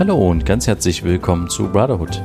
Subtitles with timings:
[0.00, 2.22] Hallo und ganz herzlich willkommen zu Brotherhood,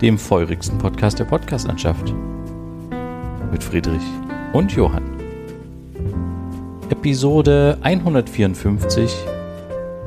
[0.00, 2.14] dem feurigsten Podcast der Podcastlandschaft.
[3.52, 4.00] Mit Friedrich
[4.54, 5.04] und Johann.
[6.88, 9.14] Episode 154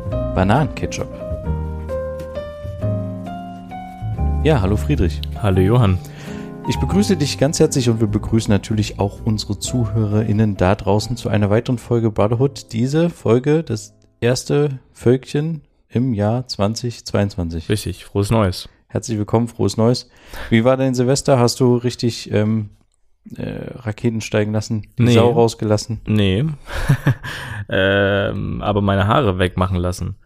[0.09, 1.13] Bananenketchup.
[4.43, 5.21] Ja, hallo Friedrich.
[5.39, 5.99] Hallo Johann.
[6.67, 11.29] Ich begrüße dich ganz herzlich und wir begrüßen natürlich auch unsere ZuhörerInnen da draußen zu
[11.29, 12.73] einer weiteren Folge Brotherhood.
[12.73, 17.69] Diese Folge, das erste Völkchen im Jahr 2022.
[17.69, 18.67] Richtig, frohes Neues.
[18.87, 20.09] Herzlich willkommen, frohes Neues.
[20.49, 21.39] Wie war dein Silvester?
[21.39, 22.71] Hast du richtig ähm,
[23.37, 25.13] äh, Raketen steigen lassen, die Nee.
[25.13, 26.01] Sau rausgelassen?
[26.05, 26.43] Nee,
[27.69, 30.17] ähm, aber meine Haare wegmachen lassen.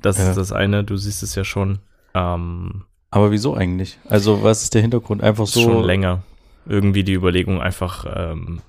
[0.00, 0.30] Das Ja.
[0.30, 1.80] ist das eine, du siehst es ja schon.
[2.14, 3.98] Ähm, Aber wieso eigentlich?
[4.08, 5.22] Also was ist der Hintergrund?
[5.22, 5.60] Einfach so.
[5.60, 6.22] schon länger.
[6.64, 8.62] Irgendwie die Überlegung einfach ähm,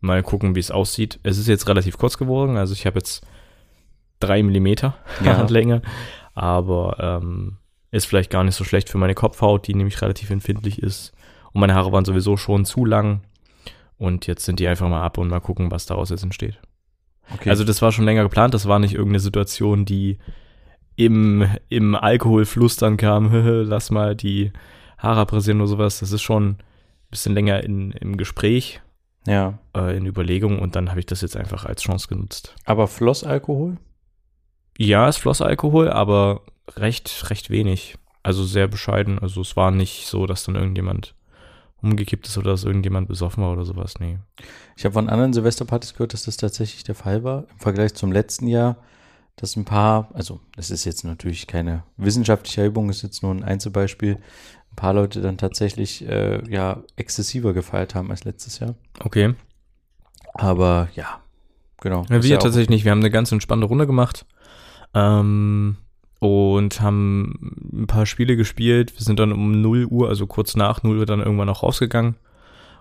[0.00, 1.20] mal gucken, wie es aussieht.
[1.22, 3.26] Es ist jetzt relativ kurz geworden, also ich habe jetzt
[4.20, 5.42] drei Millimeter Ja.
[5.46, 5.82] Länge,
[6.34, 7.56] aber ähm,
[7.90, 11.12] ist vielleicht gar nicht so schlecht für meine Kopfhaut, die nämlich relativ empfindlich ist.
[11.52, 13.22] Und meine Haare waren sowieso schon zu lang.
[13.98, 16.60] Und jetzt sind die einfach mal ab und mal gucken, was daraus jetzt entsteht.
[17.32, 17.50] Okay.
[17.50, 20.18] Also das war schon länger geplant, das war nicht irgendeine Situation, die
[20.96, 23.32] im, im Alkoholfluss dann kam,
[23.64, 24.52] lass mal die
[24.98, 26.00] Haare abrasieren oder sowas.
[26.00, 26.58] Das ist schon ein
[27.10, 28.80] bisschen länger in, im Gespräch,
[29.26, 29.58] ja.
[29.76, 32.54] äh, in Überlegung und dann habe ich das jetzt einfach als Chance genutzt.
[32.64, 33.76] Aber Flossalkohol?
[34.78, 36.42] Ja, es floss Alkohol, aber
[36.76, 37.96] recht, recht wenig.
[38.22, 39.18] Also sehr bescheiden.
[39.18, 41.14] Also es war nicht so, dass dann irgendjemand
[41.82, 44.00] umgekippt ist oder dass irgendjemand besoffen war oder sowas.
[44.00, 44.18] Nee.
[44.76, 47.44] Ich habe von anderen Silvesterpartys gehört, dass das tatsächlich der Fall war.
[47.52, 48.76] Im Vergleich zum letzten Jahr,
[49.36, 53.44] dass ein paar, also das ist jetzt natürlich keine wissenschaftliche Erhebung, ist jetzt nur ein
[53.44, 58.74] Einzelbeispiel, ein paar Leute dann tatsächlich äh, ja exzessiver gefeiert haben als letztes Jahr.
[59.04, 59.34] Okay.
[60.34, 61.20] Aber ja,
[61.80, 62.04] genau.
[62.10, 62.84] Ja, wir auch- tatsächlich nicht.
[62.84, 64.26] Wir haben eine ganz entspannte Runde gemacht
[64.96, 65.76] ähm,
[66.18, 68.94] und haben ein paar Spiele gespielt.
[68.96, 72.16] Wir sind dann um 0 Uhr, also kurz nach 0 Uhr, dann irgendwann auch rausgegangen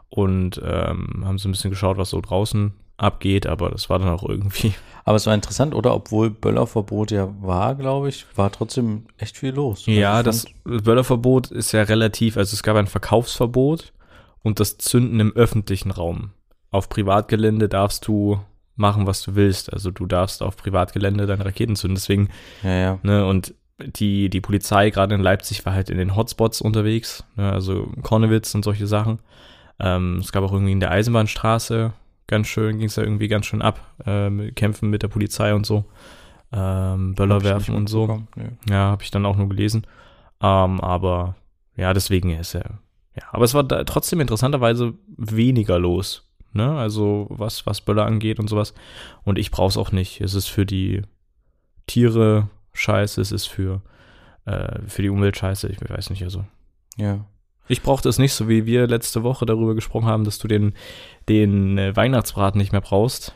[0.10, 4.08] und ähm, haben so ein bisschen geschaut, was so draußen abgeht, aber das war dann
[4.08, 4.74] auch irgendwie.
[5.08, 5.94] Aber es war interessant, oder?
[5.94, 9.82] Obwohl Böllerverbot ja war, glaube ich, war trotzdem echt viel los.
[9.82, 13.94] Also Ja, das Böllerverbot ist ja relativ, also es gab ein Verkaufsverbot
[14.42, 16.32] und das Zünden im öffentlichen Raum.
[16.72, 18.40] Auf Privatgelände darfst du
[18.76, 19.72] machen, was du willst.
[19.72, 21.96] Also du darfst auf Privatgelände deine Raketen zünden.
[21.96, 22.30] Deswegen
[22.64, 23.00] Ja, ja.
[23.04, 23.54] Ne, und
[23.84, 28.56] die, die Polizei gerade in Leipzig war halt in den Hotspots unterwegs, ne, also Kornewitz
[28.56, 29.20] und solche Sachen.
[29.80, 31.94] Ähm, es gab auch irgendwie in der Eisenbahnstraße
[32.28, 35.66] ganz schön, ging es da irgendwie ganz schön ab, äh, Kämpfen mit der Polizei und
[35.66, 35.86] so.
[36.52, 38.24] Ähm, Böller werfen und so.
[38.36, 38.46] nö.
[38.70, 39.86] Ja, habe ich dann auch nur gelesen.
[40.42, 41.36] Ähm, aber
[41.76, 42.80] ja, deswegen ist er.
[43.16, 46.25] Ja, aber es war da trotzdem interessanterweise weniger los.
[46.56, 46.78] Ne?
[46.78, 48.74] Also was, was Böller angeht und sowas.
[49.24, 50.22] Und ich brauch's auch nicht.
[50.22, 51.02] Es ist für die
[51.88, 53.82] Tiere scheiße, es ist für,
[54.46, 55.68] äh, für die Umwelt scheiße.
[55.68, 56.46] Ich weiß nicht, also.
[56.98, 57.26] Ja.
[57.68, 60.74] Ich brauche das nicht, so wie wir letzte Woche darüber gesprochen haben, dass du den,
[61.28, 63.36] den äh, Weihnachtsbraten nicht mehr brauchst.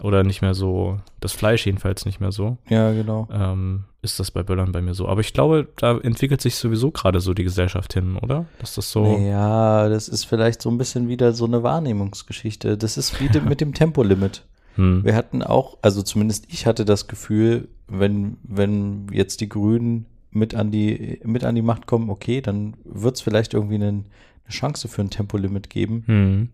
[0.00, 3.26] Oder nicht mehr so, das Fleisch jedenfalls nicht mehr so Ja, genau.
[3.32, 5.08] ähm, ist das bei Böllern bei mir so.
[5.08, 8.46] Aber ich glaube, da entwickelt sich sowieso gerade so die Gesellschaft hin, oder?
[8.60, 9.18] Dass das so.
[9.18, 12.78] Ja, das ist vielleicht so ein bisschen wieder so eine Wahrnehmungsgeschichte.
[12.78, 14.44] Das ist wie mit dem Tempolimit.
[14.78, 15.04] Hm.
[15.04, 20.54] Wir hatten auch, also zumindest ich hatte das Gefühl, wenn, wenn jetzt die Grünen mit
[20.54, 24.06] an die, mit an die Macht kommen, okay, dann wird es vielleicht irgendwie einen,
[24.44, 26.04] eine Chance für ein Tempolimit geben.
[26.06, 26.48] Hm.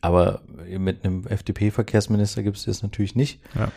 [0.00, 0.42] Aber
[0.76, 3.40] mit einem FDP-Verkehrsminister gibt es das natürlich nicht.
[3.54, 3.70] Ja.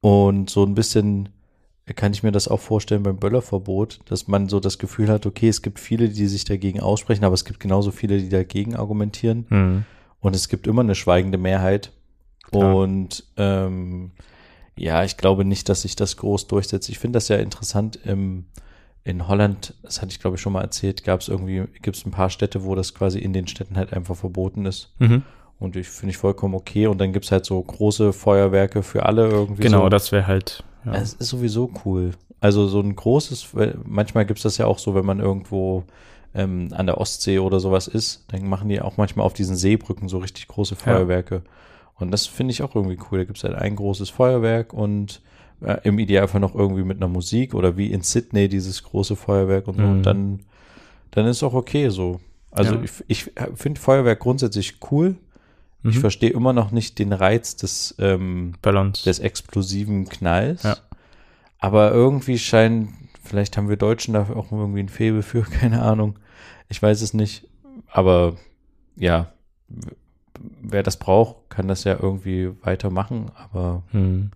[0.00, 1.28] Und so ein bisschen
[1.94, 5.48] kann ich mir das auch vorstellen beim Böllerverbot, dass man so das Gefühl hat, okay,
[5.48, 9.46] es gibt viele, die sich dagegen aussprechen, aber es gibt genauso viele, die dagegen argumentieren.
[9.48, 9.84] Hm.
[10.20, 11.92] Und es gibt immer eine schweigende Mehrheit.
[12.44, 12.74] Klar.
[12.76, 14.12] Und ähm,
[14.76, 16.88] ja, ich glaube nicht, dass sich das groß durchsetzt.
[16.88, 17.98] Ich finde das ja interessant.
[18.04, 18.46] Im,
[19.04, 22.04] in Holland, das hatte ich glaube ich schon mal erzählt, gab es irgendwie, gibt es
[22.04, 24.94] ein paar Städte, wo das quasi in den Städten halt einfach verboten ist.
[24.98, 25.22] Mhm.
[25.58, 26.86] Und ich finde ich vollkommen okay.
[26.86, 29.62] Und dann gibt es halt so große Feuerwerke für alle irgendwie.
[29.62, 29.88] Genau, so.
[29.88, 30.64] das wäre halt.
[30.92, 31.00] Ja.
[31.00, 32.12] Es ist sowieso cool.
[32.40, 33.48] Also so ein großes,
[33.84, 35.84] manchmal gibt es das ja auch so, wenn man irgendwo
[36.34, 40.08] ähm, an der Ostsee oder sowas ist, dann machen die auch manchmal auf diesen Seebrücken
[40.08, 41.42] so richtig große Feuerwerke.
[41.96, 43.18] Und das finde ich auch irgendwie cool.
[43.18, 45.20] Da gibt es halt ein großes Feuerwerk und
[45.60, 49.66] äh, im Idealfall noch irgendwie mit einer Musik oder wie in Sydney dieses große Feuerwerk
[49.66, 49.82] und so.
[49.82, 49.90] Mhm.
[49.90, 50.40] Und dann,
[51.10, 52.20] dann ist auch okay so.
[52.52, 52.82] Also Ja.
[52.82, 55.16] ich, ich finde Feuerwerk grundsätzlich cool.
[55.84, 56.00] Ich Mhm.
[56.00, 59.02] verstehe immer noch nicht den Reiz des ähm, Ballons.
[59.02, 60.62] des explosiven Knalls.
[60.64, 60.76] Ja.
[61.60, 62.90] Aber irgendwie scheint,
[63.22, 66.18] vielleicht haben wir Deutschen da auch irgendwie ein Faible für, keine Ahnung.
[66.68, 67.46] Ich weiß es nicht.
[67.90, 68.34] Aber
[68.96, 69.32] ja,
[70.62, 73.30] wer das braucht, kann das ja irgendwie weitermachen.
[73.36, 74.30] Aber Hm.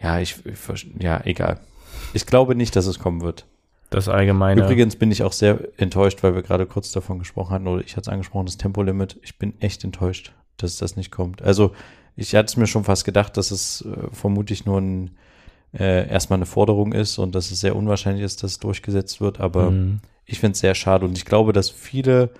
[0.00, 1.58] Ja, ich, ich ja, egal.
[2.14, 3.46] Ich glaube nicht, dass es kommen wird.
[3.90, 4.62] Das allgemeine.
[4.62, 7.92] Übrigens bin ich auch sehr enttäuscht, weil wir gerade kurz davon gesprochen hatten, oder ich
[7.96, 9.18] hatte es angesprochen, das Tempolimit.
[9.22, 10.32] Ich bin echt enttäuscht,
[10.62, 11.42] dass das nicht kommt.
[11.42, 11.72] Also,
[12.16, 15.10] ich hatte es mir schon fast gedacht, dass es äh, vermutlich nur ein,
[15.72, 19.38] äh, erstmal eine Forderung ist und dass es sehr unwahrscheinlich ist, dass es durchgesetzt wird,
[19.40, 20.00] aber Mhm.
[20.24, 22.30] ich finde es sehr schade und ich glaube, dass viele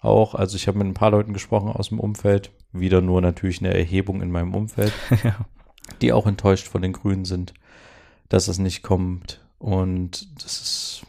[0.00, 3.60] auch, also ich habe mit ein paar Leuten gesprochen aus dem Umfeld, wieder nur natürlich
[3.60, 4.92] eine Erhebung in meinem Umfeld,
[5.24, 5.36] ja.
[6.00, 7.54] die auch enttäuscht von den Grünen sind,
[8.28, 11.02] dass es nicht kommt und das ist,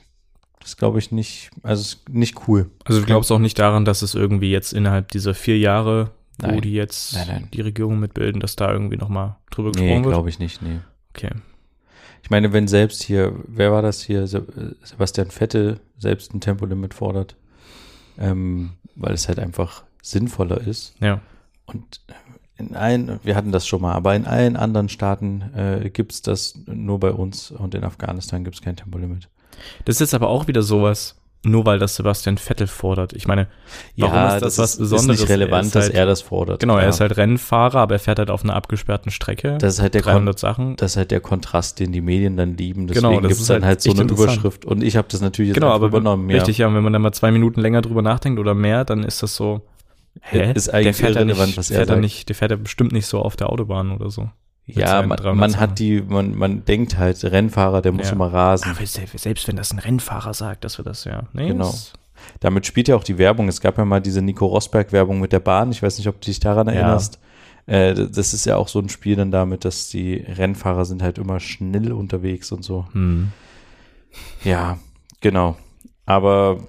[0.61, 2.71] das glaube ich nicht, also nicht cool.
[2.85, 6.47] Also du glaubst auch nicht daran, dass es irgendwie jetzt innerhalb dieser vier Jahre, wo
[6.47, 6.61] Nein.
[6.61, 7.47] die jetzt Nein, nein.
[7.53, 10.13] die Regierung mitbilden, dass da irgendwie nochmal drüber Nee, gesprochen wird?
[10.13, 10.79] glaube ich nicht, nee.
[11.15, 11.31] Okay.
[12.23, 14.27] Ich meine, wenn selbst hier, wer war das hier, äh,
[14.83, 17.35] Sebastian Vettel selbst ein Tempolimit fordert,
[18.17, 20.95] ähm, weil es halt einfach sinnvoller ist.
[20.99, 21.21] Ja.
[21.65, 22.01] Und
[22.57, 26.21] in allen, wir hatten das schon mal, aber in allen anderen Staaten äh, gibt es
[26.21, 29.29] das nur bei uns und in Afghanistan gibt es kein Tempolimit.
[29.85, 33.13] Das ist jetzt aber auch wieder sowas, nur weil das Sebastian Vettel fordert.
[33.13, 33.47] Ich meine,
[33.95, 35.21] warum ist das, was ist Besonderes?
[35.21, 36.59] nicht relevant, Er ist dass halt- er das fordert.
[36.59, 36.89] genau, er Ja.
[36.89, 39.57] ist halt Rennfahrer, aber er fährt halt auf einer abgesperrten Strecke.
[39.59, 40.75] das ist halt der Kon 300 Sachen.
[40.75, 42.87] das ist halt der Kontrast, den die Medien dann lieben.
[42.87, 44.11] Deswegen Genau, das gibt es ist dann halt halt so eine.
[44.11, 44.65] Überschrift.
[44.65, 46.29] Und ich habe das natürlich jetzt Genau, aber übernommen.
[46.29, 46.37] ja.
[46.37, 49.03] richtig, ja, und wenn man dann mal zwei Minuten länger drüber nachdenkt oder mehr, dann
[49.03, 49.61] ist das so,
[50.21, 50.51] hä?
[50.53, 52.01] Ist eigentlich der fährt ja irrelevant, nicht, was er fährt sagt.
[52.01, 54.29] nicht, der fährt ja bestimmt nicht so auf der Autobahn oder so.
[54.67, 58.13] Ja, man, 300 man hat die, man, man denkt halt, Rennfahrer, der muss Ja.
[58.13, 58.69] immer rasen.
[58.69, 61.23] Aber selbst, wenn das ein Rennfahrer sagt, dass wir das ja.
[61.33, 61.73] Nee, Genau.
[62.41, 63.47] Damit spielt ja auch die Werbung.
[63.47, 65.71] Es gab ja mal diese Nico Rosberg-Werbung mit der Bahn.
[65.71, 66.73] Ich weiß nicht, ob du dich daran Ja.
[66.73, 67.19] erinnerst.
[67.67, 71.17] Äh, das ist ja auch so ein Spiel dann damit, dass die Rennfahrer sind halt
[71.17, 72.85] immer schnell unterwegs und so.
[72.93, 73.31] Hm.
[74.43, 74.79] Ja,
[75.21, 75.57] genau.
[76.05, 76.59] Aber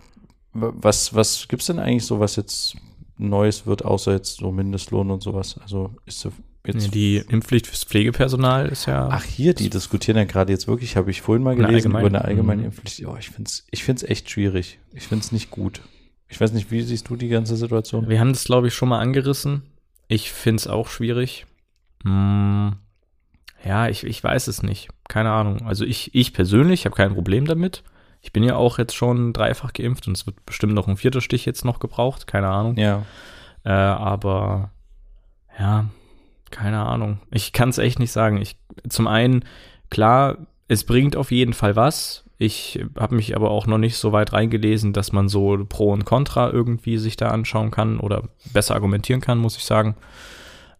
[0.52, 2.76] was, was gibt's denn eigentlich so, was jetzt
[3.16, 5.58] Neues wird, außer jetzt so Mindestlohn und sowas?
[5.62, 6.30] Also ist so
[6.74, 6.94] jetzt.
[6.94, 9.08] Die Impfpflicht fürs Pflegepersonal ist ja.
[9.10, 12.08] Ach, hier, die diskutieren ja gerade jetzt wirklich, habe ich vorhin mal Eine gelesen, allgemeine.
[12.08, 12.66] über eine allgemeine Mhm.
[12.66, 13.04] Impfpflicht.
[13.06, 14.78] Oh, ich finde es ich find's echt schwierig.
[14.92, 15.80] Ich finde es nicht gut.
[16.28, 18.08] Ich weiß nicht, wie siehst du die ganze Situation?
[18.08, 19.62] Wir haben das, glaube ich, schon mal angerissen.
[20.08, 21.46] Ich finde es auch schwierig.
[22.04, 22.76] Hm,
[23.64, 24.88] ja, ich, ich weiß es nicht.
[25.08, 25.62] Keine Ahnung.
[25.66, 27.82] Also ich, ich persönlich habe kein Problem damit.
[28.20, 31.20] Ich bin ja auch jetzt schon dreifach geimpft und es wird bestimmt noch ein vierter
[31.20, 32.26] Stich jetzt noch gebraucht.
[32.26, 32.76] Keine Ahnung.
[32.76, 33.04] Ja,
[33.64, 34.70] Äh, aber
[35.58, 35.86] ja,
[36.50, 37.18] keine Ahnung.
[37.30, 38.40] Ich kann es echt nicht sagen.
[38.40, 38.56] Ich,
[38.88, 39.44] zum einen,
[39.90, 42.24] klar, es bringt auf jeden Fall was.
[42.38, 46.04] Ich habe mich aber auch noch nicht so weit reingelesen, dass man so Pro und
[46.04, 49.96] Contra irgendwie sich da anschauen kann oder besser argumentieren kann, muss ich sagen.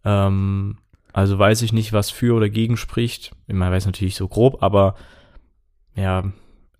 [0.05, 0.77] Ähm,
[1.11, 3.33] also weiß ich nicht, was für oder gegen spricht.
[3.47, 4.95] Man weiß natürlich so grob, aber
[5.95, 6.31] ja,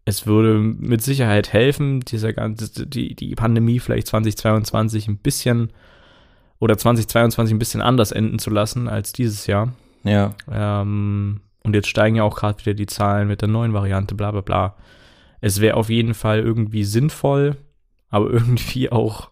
[0.05, 5.73] es würde mit Sicherheit helfen, dieser ganze, die, die Pandemie vielleicht 2022 ein bisschen
[6.59, 9.73] oder 2022 ein bisschen anders enden zu lassen als dieses Jahr.
[10.03, 10.33] ja.
[10.51, 14.31] Ähm, und jetzt steigen ja auch gerade wieder die Zahlen mit der neuen Variante, bla
[14.31, 14.75] bla bla.
[15.41, 17.57] Es wäre auf jeden Fall irgendwie sinnvoll,
[18.09, 19.29] aber irgendwie auch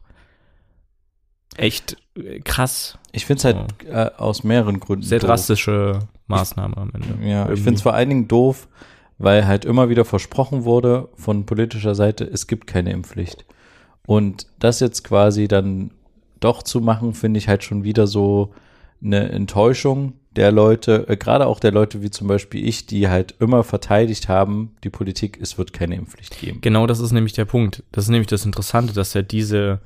[1.55, 2.97] echt äh, krass.
[3.11, 5.05] Ich finde es halt äh, aus mehreren Gründen.
[5.05, 5.29] Sehr doof.
[5.29, 7.07] drastische Maßnahme am Ende.
[7.27, 7.61] Ja, ich Irgendwie.
[7.63, 8.67] finde es vor allen Dingen doof,
[9.17, 13.45] weil halt immer wieder versprochen wurde von politischer Seite, es gibt keine Impfpflicht.
[14.05, 15.91] Und das jetzt quasi dann
[16.39, 18.53] doch zu machen, finde ich halt schon wieder so
[19.03, 23.35] eine Enttäuschung der Leute, äh, gerade auch der Leute wie zum Beispiel ich, die halt
[23.39, 26.61] immer verteidigt haben, die Politik, es wird keine Impfpflicht geben.
[26.61, 27.83] Genau das ist nämlich der Punkt.
[27.91, 29.79] Das ist nämlich das Interessante, dass ja diese,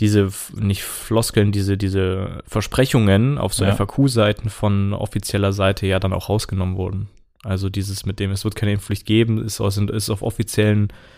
[0.00, 3.74] diese, nicht Floskeln, diese, diese Versprechungen auf so Ja.
[3.74, 7.08] FAQ-Seiten von offizieller Seite ja dann auch rausgenommen wurden.
[7.44, 11.17] Also dieses mit dem, es wird keine Impfpflicht geben, ist, aus, ist auf offiziellen äh,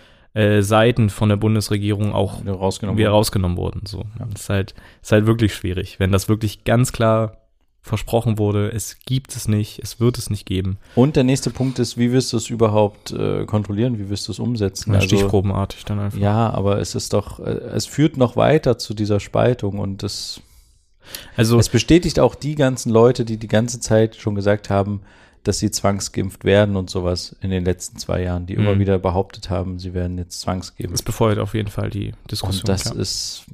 [0.62, 2.98] Seiten von der Bundesregierung auch Wieder rausgenommen.
[2.98, 3.82] wieder rausgenommen worden.
[3.84, 4.04] So.
[4.18, 7.36] Das ist halt, ist halt wirklich schwierig, wenn das wirklich ganz klar
[7.82, 10.76] versprochen wurde, es gibt es nicht, es wird es nicht geben.
[10.94, 13.98] Und der nächste Punkt ist, wie wirst du es überhaupt äh, kontrollieren?
[13.98, 14.92] Wie wirst du es umsetzen?
[14.92, 16.16] Ja, Stichprobenartig dann einfach.
[16.18, 20.02] Also Ja, aber es ist doch, äh, es führt noch weiter zu dieser Spaltung und
[20.02, 20.42] es,
[21.36, 25.00] Also es bestätigt auch die ganzen Leute, die die ganze Zeit schon gesagt haben,
[25.44, 28.80] dass sie zwangsgeimpft werden und sowas in den letzten zwei Jahren, die immer Mhm.
[28.80, 31.04] wieder behauptet haben, sie werden jetzt zwangsgeimpft.
[31.04, 32.60] befeuert auf jeden Fall die Diskussion.
[32.62, 32.96] Und das klar.
[32.96, 33.44] ist,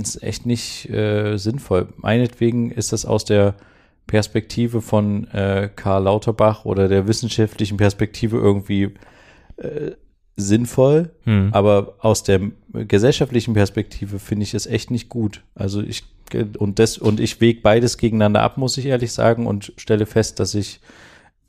[0.00, 1.88] ist echt nicht äh, sinnvoll.
[1.96, 3.54] Meinetwegen ist das aus der
[4.06, 8.90] Perspektive von äh, Karl Lauterbach oder der wissenschaftlichen Perspektive irgendwie
[9.56, 9.92] äh,
[10.36, 11.50] sinnvoll, Hm.
[11.52, 12.40] aber aus der
[12.72, 15.42] gesellschaftlichen Perspektive finde ich es echt nicht gut.
[15.54, 16.04] Also ich
[16.58, 20.40] und das und ich wege beides gegeneinander ab, muss ich ehrlich sagen, und stelle fest,
[20.40, 20.80] dass ich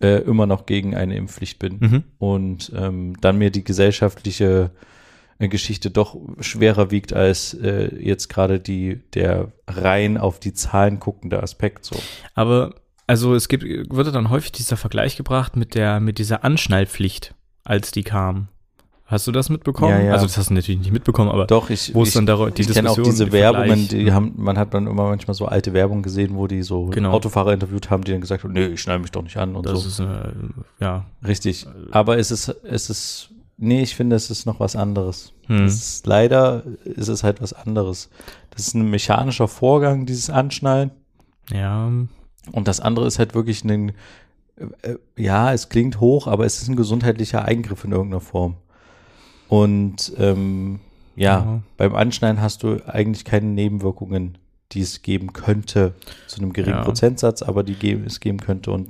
[0.03, 2.03] äh, immer noch gegen eine Impfpflicht bin Mhm.
[2.19, 4.71] und ähm, dann mir die gesellschaftliche
[5.39, 10.99] äh, Geschichte doch schwerer wiegt als äh, jetzt gerade die der rein auf die Zahlen
[10.99, 11.95] guckende Aspekt so.
[12.35, 12.75] Aber
[13.07, 17.91] also es gibt, wurde dann häufig dieser Vergleich gebracht mit der, mit dieser Anschnallpflicht, als
[17.91, 18.47] die kam.
[19.05, 19.91] Hast du das mitbekommen?
[19.91, 20.13] Ja, ja.
[20.13, 22.51] Also das hast du natürlich nicht mitbekommen, aber Doch, ich, wo es ich, dann darüber,
[22.51, 25.45] die ich kenne auch diese der Werbungen, die haben, man hat dann immer manchmal so
[25.45, 27.11] alte Werbung gesehen, wo die so Genau.
[27.11, 29.65] Autofahrer interviewt haben, die dann gesagt haben, nee, ich schneide mich doch nicht an und
[29.65, 29.87] das so.
[29.87, 30.31] ist, äh,
[30.79, 31.67] ja, Richtig.
[31.91, 35.33] Aber es ist, es ist, nee, ich finde, es ist noch was anderes.
[35.47, 35.65] Hm.
[35.65, 38.09] Ist, leider ist es halt was anderes.
[38.51, 40.91] Das ist ein mechanischer Vorgang, dieses Anschnallen.
[41.51, 41.87] ja,
[42.51, 43.89] Und das andere ist halt wirklich ein,
[44.83, 48.55] äh, ja, es klingt hoch, aber es ist ein gesundheitlicher Eingriff in irgendeiner Form.
[49.47, 50.79] Und ähm,
[51.15, 51.61] ja, Ja.
[51.77, 54.37] beim Anschneiden hast du eigentlich keine Nebenwirkungen,
[54.71, 55.93] die es geben könnte,
[56.27, 56.83] zu einem geringen Ja.
[56.83, 58.71] Prozentsatz, aber die es geben könnte.
[58.71, 58.89] Und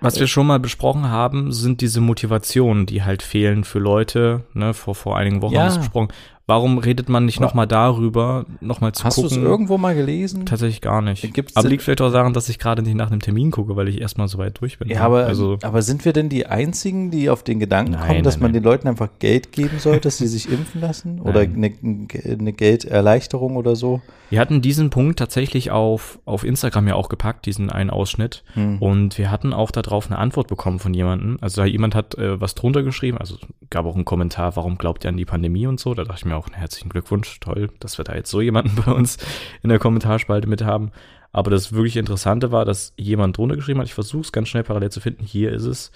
[0.00, 4.44] Was wir schon mal besprochen haben, sind diese Motivationen, die halt fehlen für Leute.
[4.54, 5.60] Ne, vor, vor einigen Wochen Ja.
[5.60, 6.08] haben wir es besprochen.
[6.46, 9.46] Warum redet man nicht nochmal darüber, nochmal zu hast du es gucken?
[9.46, 10.44] irgendwo mal gelesen?
[10.44, 11.32] Tatsächlich gar nicht.
[11.32, 13.88] Gibt's aber liegt vielleicht auch daran, dass ich gerade nicht nach einem Termin gucke, weil
[13.88, 14.90] ich erstmal so weit durch bin.
[14.90, 18.22] Ja, aber, also, aber sind wir denn die Einzigen, die auf den Gedanken Nein, kommen,
[18.24, 18.62] dass nein, man nein.
[18.62, 21.18] den Leuten einfach Geld geben soll, dass sie sich impfen lassen?
[21.20, 24.02] Oder eine, eine Gelderleichterung oder so?
[24.34, 28.42] wir hatten diesen Punkt tatsächlich auf, auf Instagram ja auch gepackt, diesen einen Ausschnitt.
[28.54, 28.82] Hm.
[28.82, 31.38] Und wir hatten auch darauf eine Antwort bekommen von jemandem.
[31.40, 33.36] Also jemand hat äh, was drunter geschrieben, also
[33.70, 35.94] gab auch einen Kommentar, warum glaubt ihr an die Pandemie und so.
[35.94, 38.92] Da dachte ich mir auch, herzlichen Glückwunsch, toll, dass wir da jetzt so jemanden bei
[38.92, 39.18] uns
[39.62, 40.90] in der Kommentarspalte mit haben.
[41.32, 44.62] Aber das wirklich Interessante war, dass jemand drunter geschrieben hat, ich versuche es ganz schnell
[44.62, 45.90] parallel zu finden, hier ist es.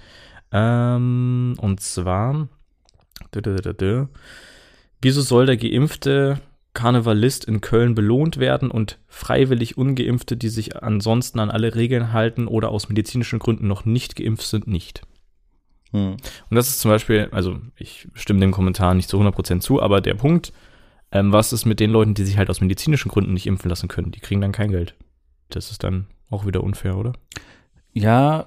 [0.50, 2.49] Ähm, und zwar,
[5.00, 6.40] wieso soll der geimpfte
[6.75, 12.47] Karnevalist in Köln belohnt werden und freiwillig ungeimpfte, die sich ansonsten an alle Regeln halten
[12.47, 15.02] oder aus medizinischen Gründen noch nicht geimpft sind, nicht.
[15.92, 16.12] Hm.
[16.12, 20.00] Und das ist zum Beispiel, also ich stimme dem Kommentar nicht zu 100% zu, aber
[20.00, 20.52] der Punkt,
[21.11, 23.88] ähm, was ist mit den Leuten, die sich halt aus medizinischen Gründen nicht impfen lassen
[23.88, 24.12] können?
[24.12, 24.95] Die kriegen dann kein Geld.
[25.49, 27.14] Das ist dann auch wieder unfair, oder?
[27.95, 28.47] Ja,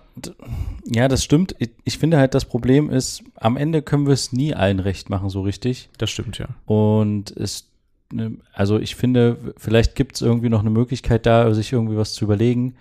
[0.86, 1.56] ja, das stimmt.
[1.60, 5.10] Ich, ich finde halt, das Problem ist, am Ende können wir es nie allen recht
[5.10, 5.90] machen, so richtig.
[5.98, 6.50] Das stimmt, ja.
[6.66, 7.68] Und es,
[8.14, 12.14] ne, also ich finde, vielleicht gibt es irgendwie noch eine Möglichkeit da, sich irgendwie was
[12.14, 12.76] zu überlegen.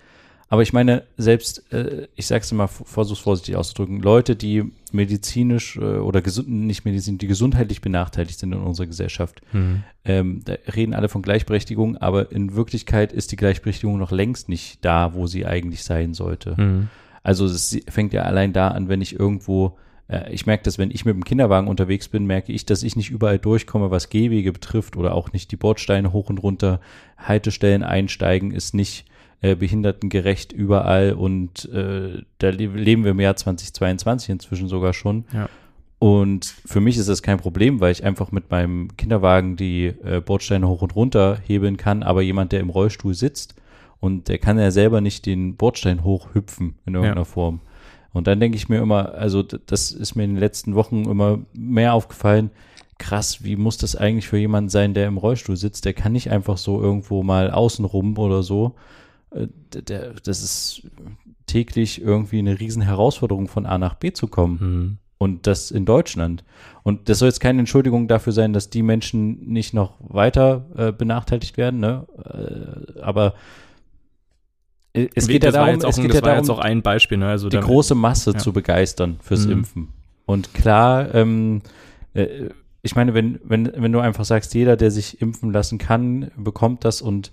[0.51, 5.99] Aber ich meine, selbst, äh, ich sag's immer, versuch's vorsichtig auszudrücken, Leute, die medizinisch äh,
[5.99, 9.83] oder gesund, nicht medizinisch, die gesundheitlich benachteiligt sind in unserer Gesellschaft, Hm.
[10.03, 14.83] ähm, da reden alle von Gleichberechtigung, aber in Wirklichkeit ist die Gleichberechtigung noch längst nicht
[14.83, 16.57] da, wo sie eigentlich sein sollte.
[16.57, 16.89] Hm.
[17.23, 19.77] Also es fängt ja allein da an, wenn ich irgendwo,
[20.09, 22.97] äh, ich merke das, wenn ich mit dem Kinderwagen unterwegs bin, merke ich, dass ich
[22.97, 26.81] nicht überall durchkomme, was Gehwege betrifft oder auch nicht die Bordsteine hoch und runter,
[27.17, 29.05] Haltestellen einsteigen ist nicht
[29.41, 35.25] äh, behindertengerecht überall und äh, da le leben wir im Jahr 2022 inzwischen sogar schon.
[35.33, 35.49] Ja.
[35.99, 40.19] Und für mich ist das kein Problem, weil ich einfach mit meinem Kinderwagen die äh,
[40.19, 43.55] Bordsteine hoch und runter hebeln kann, aber jemand, der im Rollstuhl sitzt
[43.99, 47.25] und der kann ja selber nicht den Bordstein hochhüpfen in irgendeiner Ja.
[47.25, 47.61] Form.
[48.13, 51.39] Und dann denke ich mir immer, also das ist mir in den letzten Wochen immer
[51.53, 52.49] mehr aufgefallen,
[52.97, 55.85] krass, wie muss das eigentlich für jemanden sein, der im Rollstuhl sitzt?
[55.85, 58.75] Der kann nicht einfach so irgendwo mal außenrum oder so.
[59.31, 59.47] Äh,
[60.23, 60.83] das ist
[61.47, 64.59] täglich irgendwie eine riesen Herausforderung, von A nach B zu kommen.
[64.59, 64.97] Hm.
[65.17, 66.43] Und das in Deutschland.
[66.81, 70.91] Und das soll jetzt keine Entschuldigung dafür sein, dass die Menschen nicht noch weiter äh,
[70.91, 72.07] benachteiligt werden, ne?
[72.95, 73.35] Äh, aber
[74.93, 77.27] es geht ja darum, es geht ja darum, auch ein Beispiel, ne?
[77.27, 78.37] Also die dann- große Masse ja.
[78.39, 79.51] zu begeistern fürs Mhm.
[79.51, 79.87] Impfen.
[80.25, 81.61] Und klar, ähm,
[82.13, 82.49] äh,
[82.81, 86.83] ich meine, wenn, wenn, wenn du einfach sagst, jeder, der sich impfen lassen kann, bekommt
[86.83, 87.31] das und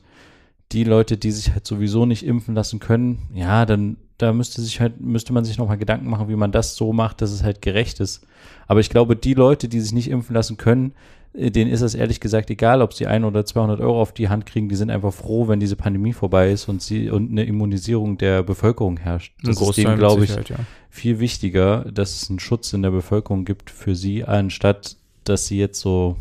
[0.73, 4.81] die Leute, die sich halt sowieso nicht impfen lassen können, ja, dann da müsste sich
[4.81, 7.63] halt, müsste man sich nochmal Gedanken machen, wie man das so macht, dass es halt
[7.63, 8.27] gerecht ist.
[8.67, 10.93] Aber ich glaube, die Leute, die sich nicht impfen lassen können,
[11.35, 14.29] äh, denen ist es ehrlich gesagt egal, ob sie ein oder 200 Euro auf die
[14.29, 14.69] Hand kriegen.
[14.69, 18.43] Die sind einfach froh, wenn diese Pandemie vorbei ist und sie und eine Immunisierung der
[18.43, 19.35] Bevölkerung herrscht.
[19.43, 20.57] Das ist denen, mit glaube ich, ja.
[20.91, 25.59] viel wichtiger, dass es einen Schutz in der Bevölkerung gibt für sie, anstatt dass sie
[25.59, 26.17] jetzt so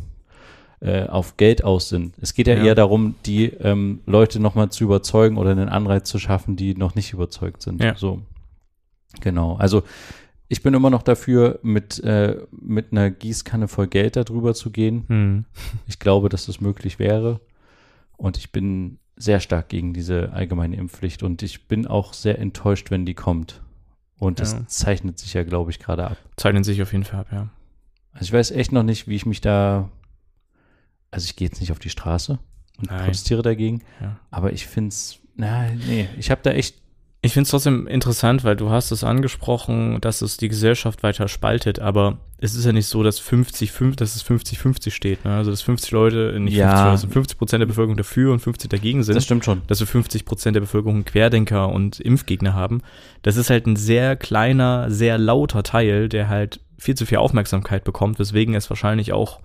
[0.80, 2.16] äh, auf Geld aus sind.
[2.22, 2.64] Es geht ja, Ja.
[2.64, 6.94] eher darum, die ähm, Leute nochmal zu überzeugen oder einen Anreiz zu schaffen, die noch
[6.96, 7.82] nicht überzeugt sind.
[7.82, 7.96] Ja.
[7.96, 8.22] So.
[9.22, 9.56] Genau.
[9.58, 9.84] Also
[10.50, 15.04] ich bin immer noch dafür, mit, äh, mit einer Gießkanne voll Geld darüber zu gehen.
[15.08, 15.46] Hm.
[15.88, 17.40] Ich glaube, dass das möglich wäre.
[18.16, 21.24] Und ich bin sehr stark gegen diese allgemeine Impfpflicht.
[21.24, 23.62] Und ich bin auch sehr enttäuscht, wenn die kommt.
[24.20, 24.66] Und es Ja.
[24.68, 26.18] zeichnet sich ja, glaube ich, gerade ab.
[26.38, 27.50] Zeichnen sich auf jeden Fall ab, ja.
[28.14, 29.90] Also ich weiß echt noch nicht, wie ich mich da.
[31.18, 32.38] Also ich gehe jetzt nicht auf die Straße
[32.78, 33.00] und Nein.
[33.00, 33.82] protestiere dagegen.
[34.00, 34.20] Ja.
[34.30, 35.18] Aber ich finde es.
[35.36, 36.76] Na, nee, ich habe da echt
[37.22, 41.28] Ich finde es trotzdem interessant, weil du hast es angesprochen, dass es die Gesellschaft weiter
[41.28, 45.26] spaltet, aber es ist ja nicht so, dass 50, 5, dass es 50-50 steht.
[45.26, 45.34] Ne?
[45.36, 46.68] Also dass 50 Leute, nicht Ja.
[46.70, 49.16] 50, also 50 Prozent der Bevölkerung dafür und 50 dagegen sind.
[49.16, 49.64] Das stimmt schon.
[49.66, 52.84] dass wir 50 Prozent der Bevölkerung Querdenker und Impfgegner haben.
[53.24, 57.84] Das ist halt ein sehr kleiner, sehr lauter Teil, der halt viel zu viel Aufmerksamkeit
[57.84, 59.40] bekommt, weswegen es wahrscheinlich auch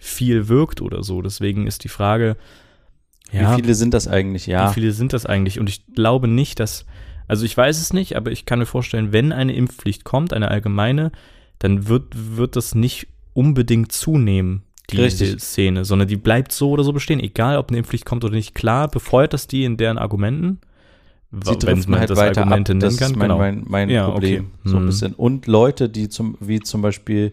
[0.00, 1.22] viel wirkt oder so.
[1.22, 2.36] Deswegen ist die Frage,
[3.32, 4.46] ja, Wie viele sind das eigentlich?
[4.46, 4.70] Ja.
[4.70, 5.60] wie viele sind das eigentlich?
[5.60, 6.84] Und ich glaube nicht, dass,
[7.28, 10.50] also ich weiß es nicht, aber ich kann mir vorstellen, wenn eine Impfpflicht kommt, eine
[10.50, 11.12] allgemeine,
[11.60, 15.40] dann wird, wird das nicht unbedingt zunehmen, diese Richtig.
[15.40, 18.56] Szene, sondern die bleibt so oder so bestehen, egal ob eine Impfpflicht kommt oder nicht.
[18.56, 20.58] Klar, befeuert das die in deren Argumenten,
[21.44, 22.64] Sie driften halt weiter ab.
[22.64, 24.46] Das ist mein, mein, mein Ja, Problem.
[24.46, 24.68] okay.
[24.68, 24.86] So ein Mhm.
[24.86, 25.12] bisschen.
[25.14, 27.32] Und Leute, die zum, wie zum Beispiel,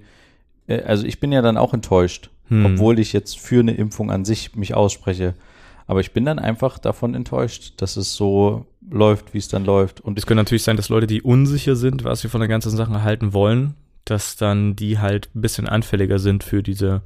[0.68, 2.66] äh, also ich bin ja dann auch enttäuscht, Hm.
[2.66, 5.34] obwohl ich jetzt für eine Impfung an sich mich ausspreche.
[5.86, 10.02] Aber ich bin dann einfach davon enttäuscht, dass es so läuft, wie es dann läuft.
[10.02, 12.76] Und Es könnte natürlich sein, dass Leute, die unsicher sind, was sie von der ganzen
[12.76, 13.76] Sache halten wollen,
[14.06, 17.02] dass dann die halt ein bisschen anfälliger sind für diese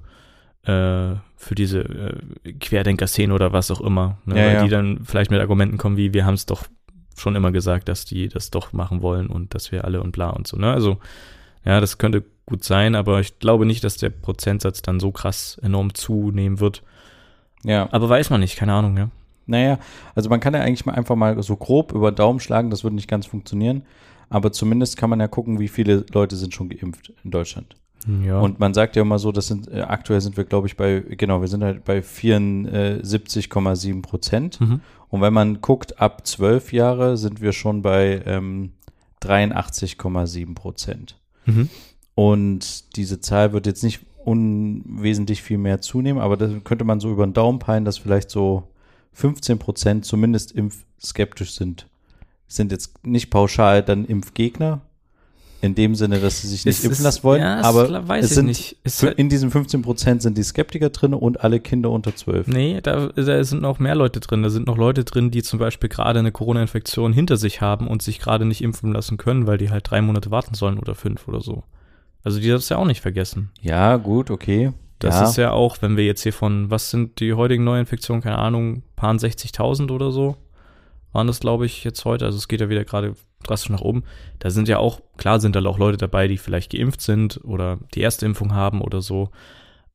[0.63, 4.19] äh, für diese äh, Querdenker-Szene oder was auch immer.
[4.25, 4.39] Ne?
[4.39, 4.63] Ja, Weil ja.
[4.63, 6.65] die dann vielleicht mit Argumenten kommen wie, wir haben es doch
[7.17, 10.29] schon immer gesagt, dass die das doch machen wollen und dass wir alle und bla
[10.29, 10.57] und so.
[10.57, 10.71] Ne?
[10.71, 10.99] Also
[11.65, 15.59] ja, das könnte gut sein, aber ich glaube nicht, dass der Prozentsatz dann so krass
[15.63, 16.83] enorm zunehmen wird.
[17.63, 17.87] ja.
[17.91, 19.09] Aber weiß man nicht, keine Ahnung, ja.
[19.47, 19.79] Naja,
[20.13, 22.83] also man kann ja eigentlich mal einfach mal so grob über den Daumen schlagen, das
[22.83, 23.83] würde nicht ganz funktionieren.
[24.29, 27.75] Aber zumindest kann man ja gucken, wie viele Leute sind schon geimpft in Deutschland.
[28.25, 28.39] Ja.
[28.39, 31.01] Und man sagt ja immer so, das sind, äh, aktuell sind wir, glaube ich, bei,
[31.01, 34.59] genau, wir sind halt bei 74,7 Prozent.
[34.61, 34.81] mhm.
[35.09, 38.71] Und wenn man guckt, ab 12 Jahre sind wir schon bei ähm,
[39.21, 41.17] 83,7 Prozent.
[41.45, 41.69] Mhm.
[42.15, 47.11] Und diese Zahl wird jetzt nicht unwesentlich viel mehr zunehmen, aber das könnte man so
[47.11, 48.63] über den Daumen peilen, dass vielleicht so
[49.13, 51.87] 15 Prozent zumindest impfskeptisch sind.
[52.47, 54.81] Sind jetzt nicht pauschal dann Impfgegner,
[55.61, 58.31] in dem Sinne, dass sie sich nicht Es impfen ist- lassen wollen, ja, aber es
[58.31, 58.49] sind.
[58.83, 62.47] Es in diesen 15 Prozent sind die Skeptiker drin und alle Kinder unter 12.
[62.47, 64.41] Nee, da, da sind noch mehr Leute drin.
[64.43, 68.01] Da sind noch Leute drin, die zum Beispiel gerade eine Corona-Infektion hinter sich haben und
[68.01, 71.27] sich gerade nicht impfen lassen können, weil die halt drei Monate warten sollen oder fünf
[71.27, 71.63] oder so.
[72.23, 73.51] Also die das ja auch nicht vergessen.
[73.61, 74.73] Ja, gut, okay.
[74.99, 75.23] Das ja.
[75.23, 78.83] ist ja auch, wenn wir jetzt hier von, was sind die heutigen Neuinfektionen, keine Ahnung,
[78.95, 80.37] paar 60.000 oder so,
[81.11, 82.25] waren das, glaube ich, jetzt heute.
[82.25, 84.03] Also es geht ja wieder gerade drastisch nach oben.
[84.39, 87.79] Da sind ja auch, klar sind da auch Leute dabei, die vielleicht geimpft sind oder
[87.95, 89.31] die erste Impfung haben oder so.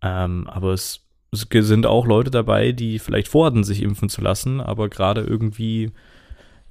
[0.02, 4.60] Ähm, aber es, es sind auch Leute dabei, die vielleicht vorhatten, sich impfen zu lassen,
[4.60, 5.92] aber gerade irgendwie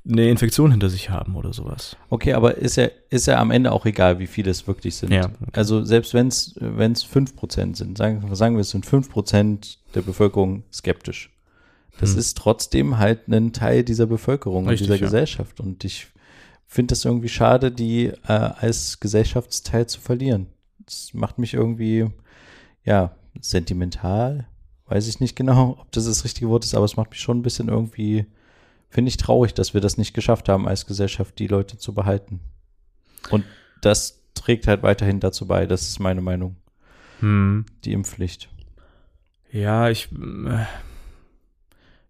[0.08, 1.98] eine Infektion hinter sich haben oder sowas.
[2.10, 5.12] Okay, aber ist ja, ist ja am Ende auch egal, wie viele es wirklich sind.
[5.12, 9.78] Ja, Also selbst wenn es wenn es 5% sind, sagen, sagen wir, es sind 5%
[9.96, 11.32] der Bevölkerung skeptisch.
[12.00, 12.20] Das Hm.
[12.20, 15.08] ist trotzdem halt ein Teil dieser Bevölkerung Richtig, und dieser ja.
[15.08, 15.60] Gesellschaft.
[15.60, 16.08] Und ich
[16.68, 20.48] finde es irgendwie schade, die äh, als Gesellschaftsteil zu verlieren.
[20.86, 22.08] Das macht mich irgendwie,
[22.84, 24.48] ja, sentimental.
[24.88, 27.39] Weiß ich nicht genau, ob das das richtige Wort ist, aber es macht mich schon
[27.39, 28.26] ein bisschen irgendwie,
[28.95, 32.39] finde ich traurig, dass wir das nicht geschafft haben, als Gesellschaft die Leute zu behalten.
[33.29, 33.43] Und
[33.81, 36.55] das trägt halt weiterhin dazu bei, das ist meine Meinung,
[37.19, 37.65] Hm.
[37.84, 38.49] die Impfpflicht.
[39.51, 40.10] Ja, ich.
[40.13, 40.65] äh,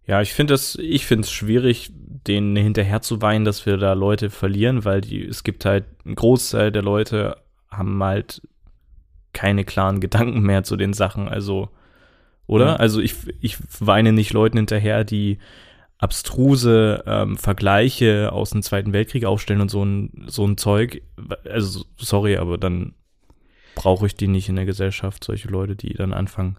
[0.07, 3.93] Ja, ich finde es, ich finde es schwierig, denen hinterher zu weinen, dass wir da
[3.93, 7.37] Leute verlieren, weil die, es gibt halt, ein Großteil der Leute
[7.71, 8.41] haben halt
[9.33, 11.69] keine klaren Gedanken mehr zu den Sachen, also,
[12.47, 12.65] oder?
[12.67, 12.75] Ja.
[12.75, 15.39] Also ich, ich weine nicht Leuten hinterher, die
[16.05, 21.01] abstruse ähm, Vergleiche aus dem Zweiten Weltkrieg aufstellen und so ein, so ein Zeug.
[21.49, 22.93] Also, sorry, aber dann
[23.73, 26.57] brauche ich die nicht in der Gesellschaft, solche Leute, die dann anfangen,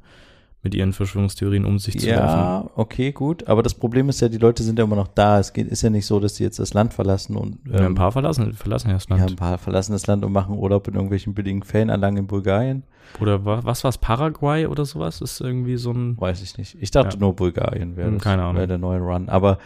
[0.67, 2.39] mit ihren Verschwörungstheorien um sich zu werfen.
[2.41, 3.47] Ja, okay, gut.
[3.47, 5.39] Aber das Problem ist ja, die Leute sind ja immer noch da.
[5.39, 7.85] Es geht, ist ja nicht so, dass die jetzt das Land verlassen und Ja, ein
[7.87, 9.31] ähm, paar verlassen, verlassen ja das ja, Land.
[9.31, 12.83] ein paar verlassen das Land und machen Urlaub in irgendwelchen billigen Ferienanlagen in Bulgarien.
[13.21, 15.21] Oder wa- was war's, Paraguay oder sowas?
[15.21, 16.21] Ist irgendwie so ein.
[16.21, 16.77] Weiß ich nicht.
[16.81, 17.21] Ich dachte Ja.
[17.21, 18.57] nur Bulgarien wäre Hm, das, keine Ahnung.
[18.57, 19.29] wäre der neue Run.
[19.29, 19.59] Aber